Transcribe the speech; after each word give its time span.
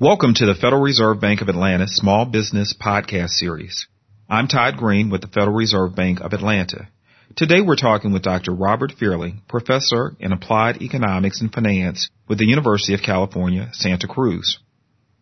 Welcome 0.00 0.34
to 0.34 0.46
the 0.46 0.56
Federal 0.56 0.82
Reserve 0.82 1.20
Bank 1.20 1.40
of 1.40 1.48
Atlanta 1.48 1.86
Small 1.86 2.24
Business 2.24 2.74
Podcast 2.74 3.28
Series. 3.28 3.86
I'm 4.28 4.48
Todd 4.48 4.76
Green 4.76 5.08
with 5.08 5.20
the 5.20 5.28
Federal 5.28 5.54
Reserve 5.54 5.94
Bank 5.94 6.20
of 6.20 6.32
Atlanta. 6.32 6.88
Today 7.36 7.60
we're 7.60 7.76
talking 7.76 8.12
with 8.12 8.24
Dr. 8.24 8.52
Robert 8.52 8.94
Fairlie, 8.98 9.36
Professor 9.48 10.16
in 10.18 10.32
Applied 10.32 10.82
Economics 10.82 11.40
and 11.40 11.52
Finance 11.52 12.10
with 12.26 12.38
the 12.38 12.44
University 12.44 12.92
of 12.92 13.02
California, 13.02 13.68
Santa 13.70 14.08
Cruz. 14.08 14.58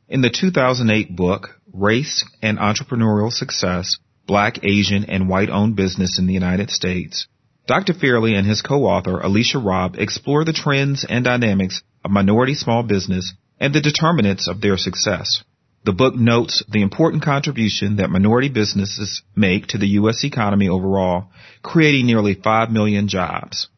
In 0.09 0.23
the 0.23 0.31
2008 0.31 1.15
book, 1.15 1.51
Race 1.71 2.25
and 2.41 2.57
Entrepreneurial 2.57 3.31
Success, 3.31 3.99
Black, 4.27 4.65
Asian, 4.65 5.05
and 5.05 5.29
White-Owned 5.29 5.77
Business 5.77 6.19
in 6.19 6.27
the 6.27 6.33
United 6.33 6.71
States, 6.71 7.29
Dr. 7.67 7.93
Fairlie 7.93 8.37
and 8.37 8.47
his 8.47 8.63
co-author, 8.63 9.21
Alicia 9.21 9.59
Robb, 9.59 9.97
explore 9.99 10.47
the 10.47 10.55
trends 10.55 11.05
and 11.07 11.27
dynamics 11.27 11.83
of 12.03 12.11
minority 12.11 12.55
small 12.55 12.83
business 12.83 13.35
and 13.63 13.73
the 13.73 13.81
determinants 13.81 14.49
of 14.49 14.61
their 14.61 14.77
success. 14.77 15.45
The 15.85 15.93
book 15.93 16.17
notes 16.17 16.65
the 16.69 16.83
important 16.83 17.23
contribution 17.23 17.97
that 17.97 18.11
minority 18.11 18.49
businesses 18.49 19.23
make 19.37 19.69
to 19.69 19.79
the 19.79 19.95
U.S. 20.01 20.25
economy 20.25 20.69
overall, 20.69 21.31
creating 21.63 22.07
nearly 22.07 22.35
5 22.35 22.71
million 22.71 23.07
jobs. 23.07 23.69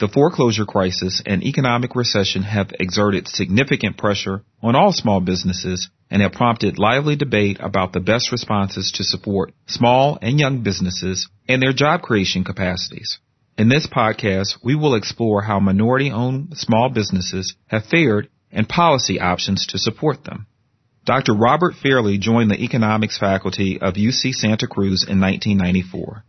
The 0.00 0.08
foreclosure 0.08 0.64
crisis 0.64 1.22
and 1.24 1.44
economic 1.44 1.94
recession 1.94 2.42
have 2.42 2.72
exerted 2.80 3.28
significant 3.28 3.96
pressure 3.96 4.42
on 4.60 4.74
all 4.74 4.92
small 4.92 5.20
businesses 5.20 5.88
and 6.10 6.20
have 6.20 6.32
prompted 6.32 6.78
lively 6.78 7.14
debate 7.14 7.58
about 7.60 7.92
the 7.92 8.00
best 8.00 8.32
responses 8.32 8.92
to 8.96 9.04
support 9.04 9.52
small 9.66 10.18
and 10.20 10.40
young 10.40 10.62
businesses 10.64 11.28
and 11.48 11.62
their 11.62 11.72
job 11.72 12.02
creation 12.02 12.42
capacities. 12.42 13.18
In 13.56 13.68
this 13.68 13.86
podcast, 13.86 14.58
we 14.64 14.74
will 14.74 14.94
explore 14.96 15.42
how 15.42 15.60
minority 15.60 16.10
owned 16.10 16.56
small 16.56 16.90
businesses 16.90 17.54
have 17.66 17.84
fared 17.84 18.28
and 18.50 18.68
policy 18.68 19.20
options 19.20 19.66
to 19.66 19.78
support 19.78 20.24
them. 20.24 20.46
Dr. 21.04 21.34
Robert 21.34 21.74
Fairlie 21.82 22.18
joined 22.18 22.50
the 22.50 22.62
economics 22.62 23.18
faculty 23.18 23.78
of 23.80 23.94
UC 23.94 24.32
Santa 24.32 24.66
Cruz 24.66 25.06
in 25.08 25.20
1994. 25.20 26.22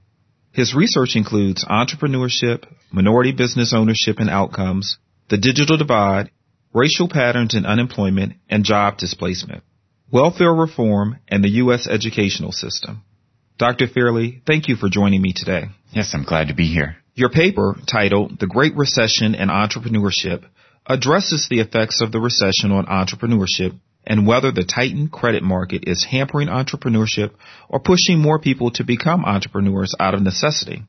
His 0.51 0.73
research 0.73 1.15
includes 1.15 1.65
entrepreneurship, 1.65 2.63
minority 2.91 3.31
business 3.31 3.73
ownership 3.73 4.19
and 4.19 4.29
outcomes, 4.29 4.97
the 5.29 5.37
digital 5.37 5.77
divide, 5.77 6.31
racial 6.73 7.09
patterns 7.09 7.55
in 7.55 7.65
unemployment 7.65 8.33
and 8.49 8.63
job 8.63 8.97
displacement, 8.97 9.63
welfare 10.11 10.53
reform, 10.53 11.17
and 11.27 11.43
the 11.43 11.51
U.S. 11.63 11.87
educational 11.87 12.51
system. 12.51 13.03
Dr. 13.57 13.87
Fairlie, 13.87 14.41
thank 14.47 14.69
you 14.69 14.75
for 14.75 14.89
joining 14.89 15.21
me 15.21 15.33
today. 15.35 15.65
Yes, 15.91 16.11
I'm 16.13 16.23
glad 16.23 16.47
to 16.47 16.55
be 16.55 16.67
here. 16.67 16.95
Your 17.13 17.29
paper, 17.29 17.75
titled 17.85 18.39
The 18.39 18.47
Great 18.47 18.75
Recession 18.75 19.35
and 19.35 19.49
Entrepreneurship, 19.49 20.45
addresses 20.89 21.47
the 21.47 21.59
effects 21.59 22.01
of 22.01 22.11
the 22.11 22.19
recession 22.19 22.71
on 22.71 22.87
entrepreneurship 22.87 23.79
and 24.05 24.25
whether 24.25 24.51
the 24.51 24.65
tightened 24.65 25.11
credit 25.11 25.43
market 25.43 25.83
is 25.87 26.07
hampering 26.09 26.47
entrepreneurship 26.47 27.31
or 27.69 27.79
pushing 27.79 28.19
more 28.19 28.39
people 28.39 28.71
to 28.71 28.83
become 28.83 29.23
entrepreneurs 29.23 29.93
out 29.99 30.15
of 30.15 30.21
necessity. 30.21 30.81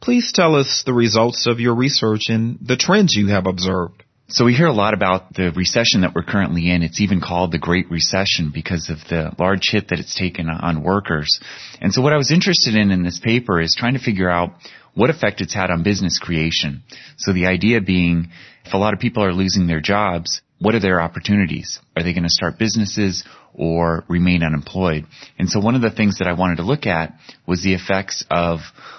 Please 0.00 0.30
tell 0.32 0.54
us 0.54 0.84
the 0.86 0.92
results 0.92 1.46
of 1.48 1.58
your 1.58 1.74
research 1.74 2.28
and 2.28 2.58
the 2.62 2.76
trends 2.76 3.14
you 3.14 3.26
have 3.28 3.46
observed. 3.46 4.04
So 4.30 4.44
we 4.44 4.52
hear 4.52 4.66
a 4.66 4.74
lot 4.74 4.92
about 4.92 5.32
the 5.32 5.52
recession 5.52 6.02
that 6.02 6.14
we're 6.14 6.22
currently 6.22 6.70
in. 6.70 6.82
It's 6.82 7.00
even 7.00 7.18
called 7.18 7.50
the 7.50 7.58
Great 7.58 7.90
Recession 7.90 8.50
because 8.52 8.90
of 8.90 8.98
the 9.08 9.34
large 9.38 9.70
hit 9.70 9.88
that 9.88 10.00
it's 10.00 10.14
taken 10.14 10.50
on 10.50 10.82
workers. 10.82 11.40
And 11.80 11.94
so 11.94 12.02
what 12.02 12.12
I 12.12 12.18
was 12.18 12.30
interested 12.30 12.74
in 12.74 12.90
in 12.90 13.02
this 13.02 13.18
paper 13.18 13.58
is 13.58 13.74
trying 13.74 13.94
to 13.94 13.98
figure 13.98 14.28
out 14.28 14.50
what 14.92 15.08
effect 15.08 15.40
it's 15.40 15.54
had 15.54 15.70
on 15.70 15.82
business 15.82 16.18
creation. 16.18 16.82
So 17.16 17.32
the 17.32 17.46
idea 17.46 17.80
being, 17.80 18.28
if 18.66 18.74
a 18.74 18.76
lot 18.76 18.92
of 18.92 19.00
people 19.00 19.24
are 19.24 19.32
losing 19.32 19.66
their 19.66 19.80
jobs, 19.80 20.42
what 20.58 20.74
are 20.74 20.80
their 20.80 21.00
opportunities? 21.00 21.80
Are 21.96 22.02
they 22.02 22.12
going 22.12 22.24
to 22.24 22.28
start 22.28 22.58
businesses 22.58 23.24
or 23.54 24.04
remain 24.10 24.42
unemployed? 24.42 25.06
And 25.38 25.48
so 25.48 25.58
one 25.58 25.74
of 25.74 25.80
the 25.80 25.90
things 25.90 26.18
that 26.18 26.28
I 26.28 26.34
wanted 26.34 26.56
to 26.56 26.64
look 26.64 26.84
at 26.84 27.14
was 27.46 27.62
the 27.62 27.72
effects 27.72 28.26
of 28.30 28.58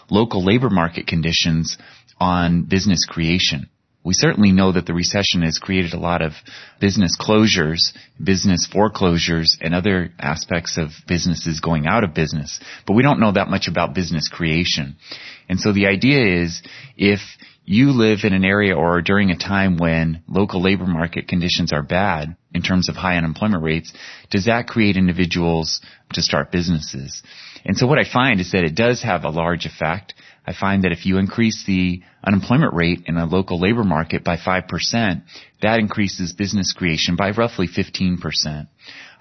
local 0.10 0.44
labor 0.44 0.72
market 0.72 1.06
conditions 1.06 1.78
on 2.20 2.64
business 2.64 3.06
creation. 3.08 3.70
We 4.10 4.16
certainly 4.16 4.52
know 4.52 4.72
that 4.72 4.88
the 4.88 4.96
recession 4.96 5.44
has 5.44 5.60
created 5.60 5.94
a 5.94 6.00
lot 6.00 6.24
of 6.24 6.32
business 6.82 7.16
closures, 7.16 7.94
business 8.20 8.66
foreclosures, 8.66 9.60
and 9.62 9.76
other 9.76 10.10
aspects 10.18 10.80
of 10.80 10.90
businesses 11.08 11.60
going 11.60 11.86
out 11.86 12.04
of 12.04 12.16
business. 12.16 12.60
But 12.88 12.94
we 12.94 13.04
don't 13.04 13.20
know 13.20 13.34
that 13.34 13.52
much 13.52 13.68
about 13.68 13.94
business 13.94 14.28
creation. 14.28 14.96
And 15.48 15.60
so 15.60 15.74
the 15.74 15.86
idea 15.86 16.42
is 16.42 16.64
if 16.98 17.20
you 17.66 17.92
live 17.92 18.22
in 18.24 18.34
an 18.34 18.46
area 18.46 18.76
or 18.76 19.04
during 19.04 19.30
a 19.30 19.38
time 19.38 19.78
when 19.78 20.24
local 20.28 20.60
labor 20.60 20.88
market 20.88 21.28
conditions 21.28 21.72
are 21.72 21.84
bad 21.84 22.36
in 22.52 22.64
terms 22.64 22.90
of 22.90 22.96
high 22.96 23.18
unemployment 23.18 23.62
rates, 23.62 23.94
does 24.32 24.46
that 24.46 24.66
create 24.66 24.98
individuals 24.98 25.82
to 26.14 26.24
start 26.24 26.52
businesses? 26.52 27.22
And 27.64 27.78
so 27.78 27.86
what 27.86 28.00
I 28.00 28.12
find 28.12 28.40
is 28.40 28.54
that 28.54 28.64
it 28.64 28.74
does 28.74 29.04
have 29.04 29.24
a 29.24 29.30
large 29.30 29.68
effect. 29.68 30.16
I 30.50 30.54
find 30.60 30.84
that 30.84 30.92
if 30.92 31.06
you 31.06 31.20
increase 31.20 31.64
the 31.68 32.02
unemployment 32.26 32.74
rate 32.74 33.04
in 33.06 33.18
a 33.18 33.28
local 33.28 33.60
labor 33.60 33.84
market 33.84 34.24
by 34.24 34.38
5%, 34.38 35.22
that 35.62 35.78
increases 35.78 36.34
business 36.34 36.74
creation 36.74 37.16
by 37.16 37.30
roughly 37.30 37.68
15%. 37.68 38.68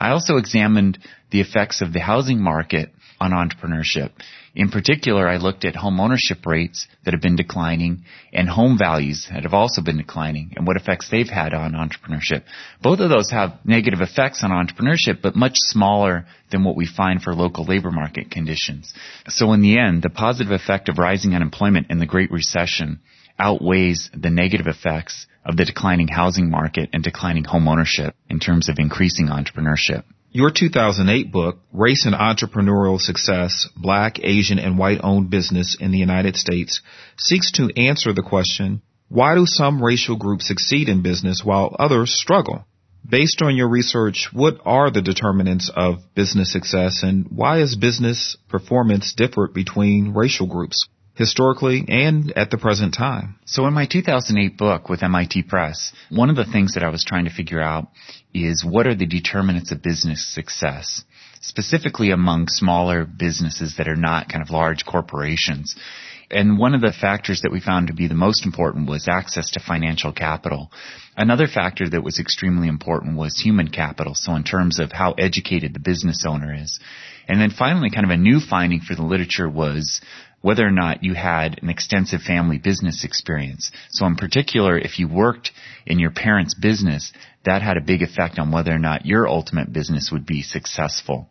I 0.01 0.09
also 0.09 0.39
examined 0.39 0.99
the 1.31 1.43
effects 1.43 1.83
of 1.83 1.93
the 1.93 2.01
housing 2.01 2.41
market 2.41 2.95
on 3.21 3.33
entrepreneurship. 3.33 4.11
In 4.55 4.71
particular, 4.71 5.29
I 5.29 5.37
looked 5.37 5.65
at 5.65 5.77
home 5.77 6.01
ownership 6.01 6.45
rates 6.47 6.87
that 7.05 7.15
have 7.15 7.23
been 7.23 7.37
declining 7.37 8.05
and 8.33 8.49
home 8.49 8.77
values 8.79 9.29
that 9.33 9.45
have 9.45 9.55
also 9.55 9.83
been 9.83 9.99
declining 9.99 10.53
and 10.57 10.67
what 10.67 10.77
effects 10.77 11.09
they've 11.11 11.29
had 11.29 11.55
on 11.55 11.73
entrepreneurship. 11.73 12.43
Both 12.83 13.01
of 13.01 13.11
those 13.11 13.31
have 13.31 13.59
negative 13.65 14.01
effects 14.01 14.43
on 14.43 14.51
entrepreneurship, 14.51 15.23
but 15.23 15.37
much 15.37 15.55
smaller 15.57 16.27
than 16.51 16.65
what 16.65 16.77
we 16.77 16.87
find 16.87 17.23
for 17.23 17.35
local 17.35 17.65
labor 17.65 17.91
market 17.91 18.31
conditions. 18.31 18.93
So 19.29 19.53
in 19.53 19.63
the 19.63 19.79
end, 19.79 20.03
the 20.03 20.11
positive 20.11 20.53
effect 20.53 20.89
of 20.89 20.99
rising 20.99 21.35
unemployment 21.35 21.91
in 21.91 21.99
the 21.99 22.07
Great 22.07 22.31
Recession 22.31 23.01
outweighs 23.39 24.11
the 24.13 24.31
negative 24.31 24.67
effects 24.67 25.27
of 25.45 25.57
the 25.57 25.65
declining 25.65 26.09
housing 26.09 26.51
market 26.51 26.91
and 26.93 27.03
declining 27.03 27.45
home 27.45 27.69
ownership 27.69 28.15
in 28.29 28.41
terms 28.41 28.69
of 28.69 28.77
increasing 28.79 29.29
entrepreneurship. 29.29 30.05
Your 30.31 30.51
2008 30.51 31.33
book, 31.33 31.59
Race 31.73 32.05
and 32.05 32.15
Entrepreneurial 32.15 33.01
Success, 33.01 33.67
Black, 33.75 34.19
Asian, 34.23 34.59
and 34.59 34.77
White 34.77 35.01
Owned 35.03 35.31
Business 35.31 35.75
in 35.81 35.91
the 35.91 35.97
United 35.99 36.37
States, 36.37 36.83
seeks 37.17 37.51
to 37.53 37.71
answer 37.79 38.13
the 38.13 38.23
question, 38.23 38.83
why 39.09 39.35
do 39.35 39.47
some 39.47 39.83
racial 39.83 40.17
groups 40.17 40.47
succeed 40.47 40.91
in 40.91 41.01
business 41.01 41.41
while 41.43 41.75
others 41.79 42.15
struggle? 42.21 42.67
Based 43.09 43.41
on 43.41 43.57
your 43.57 43.71
research, 43.71 44.29
what 44.31 44.59
are 44.67 44.91
the 44.91 45.01
determinants 45.01 45.71
of 45.75 46.03
business 46.15 46.53
success 46.53 47.03
and 47.03 47.27
why 47.31 47.61
is 47.61 47.75
business 47.75 48.37
performance 48.51 49.15
different 49.15 49.55
between 49.55 50.13
racial 50.13 50.47
groups? 50.47 50.89
Historically 51.19 51.85
and 51.89 52.33
at 52.37 52.49
the 52.51 52.57
present 52.57 52.95
time. 52.95 53.35
So 53.45 53.67
in 53.67 53.75
my 53.75 53.87
2008 53.87 54.57
book 54.57 54.89
with 54.89 55.03
MIT 55.03 55.43
Press, 55.43 55.93
one 56.11 56.31
of 56.31 56.37
the 56.37 56.45
things 56.45 56.75
that 56.75 56.85
I 56.85 56.91
was 56.91 57.05
trying 57.05 57.25
to 57.25 57.35
figure 57.35 57.61
out 57.61 57.89
is 58.33 58.65
what 58.65 58.87
are 58.87 58.95
the 58.95 59.05
determinants 59.05 59.73
of 59.73 59.83
business 59.83 60.33
success, 60.33 61.03
specifically 61.41 62.13
among 62.13 62.47
smaller 62.47 63.05
businesses 63.05 63.75
that 63.79 63.89
are 63.89 63.97
not 63.97 64.29
kind 64.29 64.43
of 64.43 64.51
large 64.51 64.87
corporations. 64.87 65.75
And 66.31 66.59
one 66.59 66.75
of 66.75 66.83
the 66.83 66.93
factors 66.93 67.41
that 67.41 67.51
we 67.51 67.61
found 67.61 67.89
to 67.89 67.95
be 67.95 68.07
the 68.07 68.15
most 68.15 68.45
important 68.45 68.89
was 68.89 69.09
access 69.09 69.51
to 69.53 69.61
financial 69.61 70.13
capital. 70.13 70.71
Another 71.17 71.49
factor 71.49 71.89
that 71.89 72.05
was 72.05 72.21
extremely 72.21 72.69
important 72.69 73.17
was 73.17 73.35
human 73.35 73.69
capital. 73.69 74.15
So 74.15 74.37
in 74.37 74.45
terms 74.45 74.79
of 74.79 74.93
how 74.93 75.13
educated 75.13 75.75
the 75.75 75.81
business 75.81 76.25
owner 76.29 76.55
is. 76.55 76.79
And 77.27 77.41
then 77.41 77.51
finally, 77.51 77.91
kind 77.91 78.05
of 78.05 78.11
a 78.11 78.17
new 78.17 78.41
finding 78.41 78.81
for 78.81 78.95
the 78.95 79.03
literature 79.03 79.49
was 79.49 80.01
whether 80.41 80.67
or 80.67 80.71
not 80.71 81.03
you 81.03 81.15
had 81.15 81.59
an 81.63 81.69
extensive 81.69 82.21
family 82.21 82.59
business 82.59 83.05
experience. 83.05 83.71
So 83.91 84.07
in 84.07 84.17
particular, 84.17 84.79
if 84.79 84.99
you 84.99 85.09
worked 85.09 85.51
in 85.87 85.99
your 85.99 86.11
parents' 86.11 86.55
business, 86.55 87.13
that 87.45 87.63
had 87.63 87.77
a 87.77 87.83
big 87.83 88.03
effect 88.03 88.39
on 88.39 88.53
whether 88.53 88.73
or 88.73 88.79
not 88.79 89.07
your 89.07 89.27
ultimate 89.27 89.73
business 89.73 90.11
would 90.13 90.27
be 90.27 90.43
successful. 90.43 91.31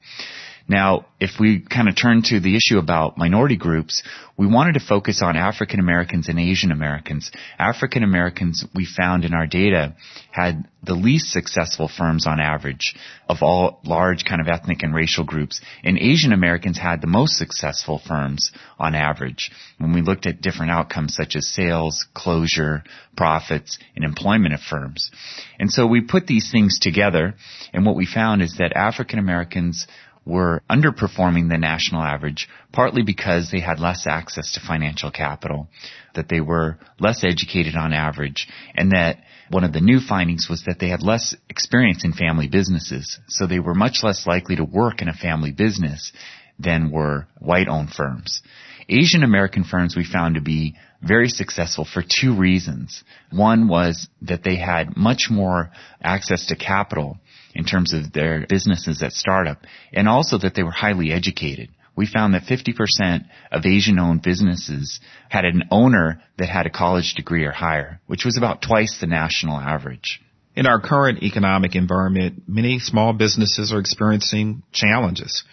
Now, 0.70 1.06
if 1.20 1.40
we 1.40 1.62
kind 1.62 1.88
of 1.88 1.96
turn 1.96 2.24
to 2.26 2.42
the 2.42 2.58
issue 2.58 2.78
about 2.78 3.18
minority 3.18 3.56
groups, 3.56 4.04
we 4.38 4.48
wanted 4.48 4.74
to 4.74 4.82
focus 4.82 5.22
on 5.24 5.38
African 5.38 5.80
Americans 5.80 6.28
and 6.28 6.38
Asian 6.38 6.72
Americans. 6.72 7.32
African 7.58 8.04
Americans, 8.04 8.66
we 8.76 8.86
found 8.86 9.24
in 9.24 9.34
our 9.34 9.48
data, 9.48 9.96
had 10.30 10.68
the 10.84 10.94
least 10.94 11.32
successful 11.32 11.88
firms 11.88 12.28
on 12.28 12.42
average 12.42 12.96
of 13.30 13.38
all 13.42 13.80
large 13.86 14.26
kind 14.26 14.42
of 14.42 14.48
ethnic 14.48 14.84
and 14.84 14.94
racial 14.94 15.24
groups. 15.24 15.62
And 15.84 15.98
Asian 15.98 16.34
Americans 16.34 16.78
had 16.78 17.00
the 17.02 17.08
most 17.08 17.38
successful 17.38 18.02
firms 18.06 18.52
on 18.78 18.94
average 18.94 19.52
when 19.78 19.94
we 19.94 20.02
looked 20.02 20.26
at 20.26 20.42
different 20.42 20.72
outcomes 20.72 21.16
such 21.16 21.36
as 21.38 21.48
sales, 21.48 22.06
closure, 22.14 22.84
profits, 23.16 23.80
and 23.96 24.04
employment 24.04 24.54
of 24.54 24.60
firms. 24.60 25.12
And 25.60 25.72
so 25.72 25.88
we 25.88 26.02
put 26.02 26.28
these 26.28 26.52
things 26.52 26.78
together, 26.80 27.36
and 27.74 27.86
what 27.86 27.96
we 27.96 28.06
found 28.06 28.42
is 28.42 28.58
that 28.60 28.74
African 28.76 29.18
Americans 29.18 29.88
were 30.28 30.62
underperforming 30.70 31.50
the 31.50 31.58
national 31.58 32.02
average, 32.02 32.48
partly 32.74 33.02
because 33.02 33.50
they 33.50 33.62
had 33.62 33.80
less 33.80 34.06
access 34.06 34.54
to 34.54 34.60
financial 34.60 35.10
capital, 35.10 35.70
that 36.16 36.28
they 36.30 36.42
were 36.42 36.78
less 37.00 37.24
educated 37.24 37.76
on 37.76 37.94
average, 37.94 38.48
and 38.76 38.92
that 38.92 39.18
one 39.50 39.64
of 39.64 39.74
the 39.74 39.82
new 39.82 40.00
findings 40.00 40.48
was 40.50 40.64
that 40.66 40.78
they 40.80 40.90
had 40.90 41.02
less 41.02 41.36
experience 41.50 42.04
in 42.04 42.12
family 42.12 42.48
businesses. 42.48 43.20
So 43.28 43.48
they 43.48 43.60
were 43.60 43.74
much 43.74 44.04
less 44.04 44.28
likely 44.28 44.58
to 44.58 44.66
work 44.66 45.02
in 45.02 45.08
a 45.08 45.14
family 45.14 45.52
business 45.52 46.12
than 46.60 46.92
were 46.92 47.28
white 47.40 47.68
owned 47.68 47.92
firms. 47.92 48.42
Asian 48.90 49.24
American 49.24 49.64
firms 49.64 49.96
we 49.96 50.06
found 50.06 50.36
to 50.36 50.42
be 50.42 50.76
very 51.02 51.30
successful 51.30 51.86
for 51.86 52.02
two 52.02 52.36
reasons. 52.36 53.04
One 53.32 53.68
was 53.68 54.08
that 54.24 54.44
they 54.44 54.56
had 54.56 54.98
much 54.98 55.28
more 55.30 55.72
access 56.02 56.48
to 56.48 56.56
capital 56.56 57.18
in 57.58 57.66
terms 57.66 57.94
of 57.94 58.14
their 58.14 58.46
businesses 58.48 59.02
at 59.02 59.12
startup 59.12 59.58
and 59.92 60.08
also 60.08 60.38
that 60.38 60.54
they 60.56 60.64
were 60.64 60.72
highly 60.72 61.12
educated. 61.12 61.70
We 61.96 62.06
found 62.06 62.36
that 62.36 62.44
50% 62.44 63.26
of 63.52 63.66
Asian 63.66 63.98
owned 63.98 64.22
businesses 64.22 65.00
had 65.30 65.44
an 65.44 65.64
owner 65.72 66.22
that 66.38 66.50
had 66.50 66.68
a 66.68 66.70
college 66.70 67.16
degree 67.16 67.44
or 67.46 67.52
higher, 67.52 68.00
which 68.06 68.24
was 68.24 68.38
about 68.38 68.62
twice 68.62 69.00
the 69.02 69.08
national 69.08 69.58
average. 69.58 70.22
In 70.56 70.68
our 70.68 70.80
current 70.80 71.24
economic 71.24 71.76
environment, 71.76 72.44
many 72.48 72.78
small 72.78 73.14
businesses 73.14 73.74
are 73.74 73.80
experiencing 73.80 74.62
challenges. 74.72 75.44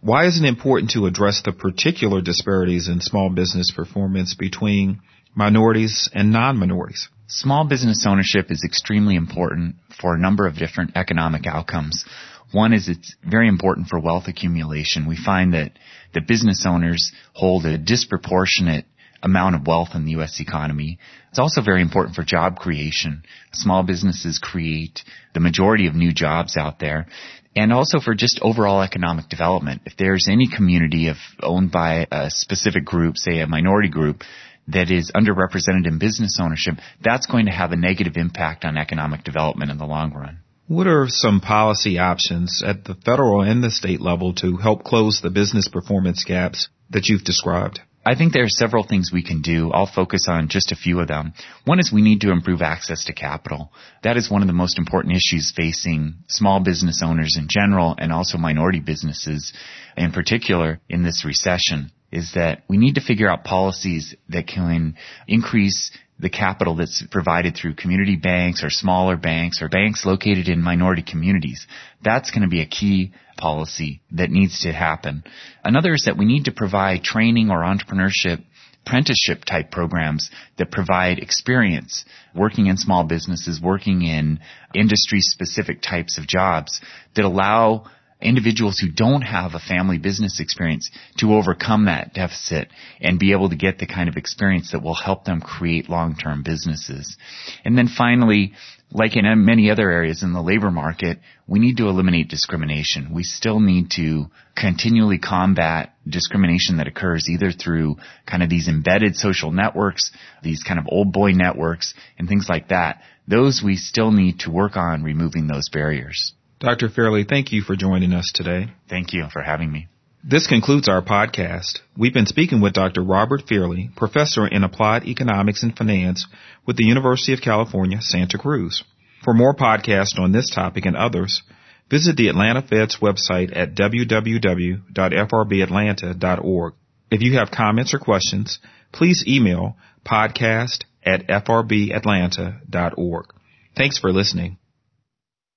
Why 0.00 0.26
is 0.26 0.40
it 0.40 0.46
important 0.46 0.92
to 0.92 1.06
address 1.06 1.42
the 1.44 1.52
particular 1.52 2.22
disparities 2.22 2.88
in 2.88 3.00
small 3.02 3.28
business 3.28 3.70
performance 3.70 4.34
between 4.34 5.00
minorities 5.34 6.08
and 6.14 6.32
non-minorities? 6.32 7.08
Small 7.28 7.64
business 7.64 8.04
ownership 8.06 8.50
is 8.50 8.62
extremely 8.64 9.14
important 9.14 9.76
for 10.00 10.14
a 10.14 10.18
number 10.18 10.46
of 10.46 10.56
different 10.56 10.96
economic 10.96 11.46
outcomes. 11.46 12.04
One 12.52 12.72
is 12.72 12.88
it's 12.88 13.14
very 13.24 13.48
important 13.48 13.88
for 13.88 13.98
wealth 13.98 14.24
accumulation. 14.28 15.08
We 15.08 15.16
find 15.16 15.54
that 15.54 15.72
the 16.12 16.20
business 16.20 16.64
owners 16.66 17.12
hold 17.32 17.64
a 17.64 17.78
disproportionate 17.78 18.84
amount 19.22 19.54
of 19.54 19.66
wealth 19.66 19.90
in 19.94 20.04
the 20.04 20.12
U.S. 20.12 20.40
economy. 20.40 20.98
It's 21.30 21.38
also 21.38 21.62
very 21.62 21.80
important 21.80 22.16
for 22.16 22.24
job 22.24 22.56
creation. 22.56 23.22
Small 23.52 23.82
businesses 23.82 24.38
create 24.42 25.02
the 25.32 25.40
majority 25.40 25.86
of 25.86 25.94
new 25.94 26.12
jobs 26.12 26.56
out 26.56 26.80
there 26.80 27.06
and 27.54 27.72
also 27.72 28.00
for 28.00 28.14
just 28.14 28.40
overall 28.42 28.82
economic 28.82 29.28
development. 29.28 29.82
If 29.84 29.96
there's 29.96 30.26
any 30.30 30.48
community 30.48 31.08
of 31.08 31.16
owned 31.42 31.70
by 31.70 32.06
a 32.10 32.30
specific 32.30 32.84
group, 32.84 33.16
say 33.16 33.40
a 33.40 33.46
minority 33.46 33.88
group, 33.88 34.22
that 34.68 34.90
is 34.90 35.10
underrepresented 35.14 35.86
in 35.86 35.98
business 35.98 36.38
ownership, 36.40 36.74
that's 37.02 37.26
going 37.26 37.46
to 37.46 37.52
have 37.52 37.72
a 37.72 37.76
negative 37.76 38.16
impact 38.16 38.64
on 38.64 38.76
economic 38.76 39.24
development 39.24 39.70
in 39.70 39.78
the 39.78 39.86
long 39.86 40.12
run. 40.12 40.38
What 40.68 40.86
are 40.86 41.06
some 41.08 41.40
policy 41.40 41.98
options 41.98 42.62
at 42.64 42.84
the 42.84 42.94
federal 42.94 43.42
and 43.42 43.62
the 43.62 43.70
state 43.70 44.00
level 44.00 44.34
to 44.36 44.56
help 44.56 44.84
close 44.84 45.20
the 45.20 45.30
business 45.30 45.68
performance 45.68 46.24
gaps 46.24 46.68
that 46.90 47.08
you've 47.08 47.24
described? 47.24 47.80
I 48.04 48.16
think 48.16 48.32
there 48.32 48.42
are 48.42 48.48
several 48.48 48.82
things 48.82 49.10
we 49.12 49.22
can 49.22 49.42
do. 49.42 49.70
I'll 49.70 49.86
focus 49.86 50.26
on 50.28 50.48
just 50.48 50.72
a 50.72 50.76
few 50.76 50.98
of 51.00 51.06
them. 51.06 51.34
One 51.64 51.78
is 51.78 51.92
we 51.92 52.02
need 52.02 52.22
to 52.22 52.32
improve 52.32 52.60
access 52.60 53.04
to 53.04 53.12
capital. 53.12 53.70
That 54.02 54.16
is 54.16 54.30
one 54.30 54.42
of 54.42 54.48
the 54.48 54.54
most 54.54 54.76
important 54.76 55.14
issues 55.14 55.52
facing 55.54 56.16
small 56.26 56.60
business 56.60 57.00
owners 57.04 57.36
in 57.38 57.46
general 57.48 57.94
and 57.96 58.12
also 58.12 58.38
minority 58.38 58.80
businesses 58.80 59.52
in 59.96 60.10
particular 60.10 60.80
in 60.88 61.04
this 61.04 61.24
recession 61.24 61.92
is 62.10 62.32
that 62.34 62.62
we 62.68 62.76
need 62.76 62.96
to 62.96 63.00
figure 63.00 63.30
out 63.30 63.44
policies 63.44 64.14
that 64.28 64.46
can 64.46 64.96
increase 65.26 65.90
the 66.22 66.30
capital 66.30 66.76
that's 66.76 67.04
provided 67.10 67.56
through 67.56 67.74
community 67.74 68.16
banks 68.16 68.62
or 68.62 68.70
smaller 68.70 69.16
banks 69.16 69.60
or 69.60 69.68
banks 69.68 70.06
located 70.06 70.48
in 70.48 70.62
minority 70.62 71.02
communities. 71.02 71.66
That's 72.02 72.30
going 72.30 72.42
to 72.42 72.48
be 72.48 72.62
a 72.62 72.66
key 72.66 73.12
policy 73.36 74.00
that 74.12 74.30
needs 74.30 74.60
to 74.60 74.72
happen. 74.72 75.24
Another 75.64 75.92
is 75.92 76.04
that 76.04 76.16
we 76.16 76.24
need 76.24 76.44
to 76.44 76.52
provide 76.52 77.02
training 77.02 77.50
or 77.50 77.58
entrepreneurship 77.58 78.44
apprenticeship 78.84 79.44
type 79.44 79.70
programs 79.70 80.30
that 80.58 80.70
provide 80.70 81.18
experience 81.18 82.04
working 82.34 82.66
in 82.66 82.76
small 82.76 83.04
businesses, 83.04 83.60
working 83.60 84.02
in 84.02 84.40
industry 84.74 85.20
specific 85.20 85.80
types 85.82 86.18
of 86.18 86.26
jobs 86.26 86.80
that 87.14 87.24
allow 87.24 87.84
individuals 88.22 88.78
who 88.78 88.90
don't 88.90 89.22
have 89.22 89.54
a 89.54 89.58
family 89.58 89.98
business 89.98 90.40
experience 90.40 90.90
to 91.18 91.34
overcome 91.34 91.86
that 91.86 92.14
deficit 92.14 92.68
and 93.00 93.18
be 93.18 93.32
able 93.32 93.50
to 93.50 93.56
get 93.56 93.78
the 93.78 93.86
kind 93.86 94.08
of 94.08 94.16
experience 94.16 94.72
that 94.72 94.82
will 94.82 94.94
help 94.94 95.24
them 95.24 95.40
create 95.40 95.88
long-term 95.88 96.42
businesses. 96.42 97.16
And 97.64 97.76
then 97.76 97.88
finally, 97.88 98.52
like 98.90 99.16
in 99.16 99.24
many 99.44 99.70
other 99.70 99.90
areas 99.90 100.22
in 100.22 100.32
the 100.32 100.42
labor 100.42 100.70
market, 100.70 101.18
we 101.46 101.58
need 101.58 101.78
to 101.78 101.88
eliminate 101.88 102.28
discrimination. 102.28 103.12
We 103.14 103.22
still 103.22 103.58
need 103.58 103.90
to 103.92 104.26
continually 104.56 105.18
combat 105.18 105.94
discrimination 106.06 106.76
that 106.76 106.88
occurs 106.88 107.28
either 107.28 107.52
through 107.52 107.96
kind 108.26 108.42
of 108.42 108.50
these 108.50 108.68
embedded 108.68 109.16
social 109.16 109.50
networks, 109.50 110.10
these 110.42 110.62
kind 110.62 110.78
of 110.78 110.86
old 110.88 111.12
boy 111.12 111.32
networks, 111.32 111.94
and 112.18 112.28
things 112.28 112.46
like 112.48 112.68
that. 112.68 113.02
Those 113.26 113.62
we 113.64 113.76
still 113.76 114.10
need 114.10 114.40
to 114.40 114.50
work 114.50 114.76
on 114.76 115.02
removing 115.02 115.46
those 115.46 115.68
barriers. 115.70 116.34
Dr. 116.62 116.88
Fairlie, 116.88 117.26
thank 117.28 117.50
you 117.50 117.62
for 117.62 117.74
joining 117.74 118.12
us 118.12 118.30
today. 118.32 118.68
Thank 118.88 119.12
you 119.12 119.26
for 119.32 119.42
having 119.42 119.72
me. 119.72 119.88
This 120.22 120.46
concludes 120.46 120.88
our 120.88 121.02
podcast. 121.02 121.80
We've 121.98 122.14
been 122.14 122.26
speaking 122.26 122.60
with 122.60 122.74
Dr. 122.74 123.02
Robert 123.02 123.48
Fairlie, 123.48 123.90
professor 123.96 124.46
in 124.46 124.62
applied 124.62 125.04
economics 125.04 125.64
and 125.64 125.76
finance 125.76 126.28
with 126.64 126.76
the 126.76 126.84
University 126.84 127.32
of 127.32 127.40
California, 127.40 128.00
Santa 128.00 128.38
Cruz. 128.38 128.84
For 129.24 129.34
more 129.34 129.56
podcasts 129.56 130.16
on 130.16 130.30
this 130.30 130.50
topic 130.50 130.86
and 130.86 130.96
others, 130.96 131.42
visit 131.90 132.16
the 132.16 132.28
Atlanta 132.28 132.62
Fed's 132.62 132.98
website 132.98 133.50
at 133.56 133.74
www.frbatlanta.org. 133.74 136.74
If 137.10 137.22
you 137.22 137.38
have 137.38 137.50
comments 137.50 137.92
or 137.92 137.98
questions, 137.98 138.60
please 138.92 139.24
email 139.26 139.76
podcast 140.06 140.84
at 141.04 141.26
frbatlanta.org. 141.26 143.26
Thanks 143.74 143.98
for 143.98 144.12
listening. 144.12 144.58